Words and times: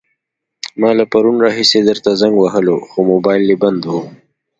ما 0.79 0.89
له 0.99 1.05
پرون 1.11 1.35
راهيسې 1.45 1.79
درته 1.89 2.09
زنګ 2.21 2.35
وهلو، 2.39 2.75
خو 2.89 2.99
موبايل 3.11 3.43
دې 3.49 3.55
بند 3.63 3.81
وو. 3.89 4.01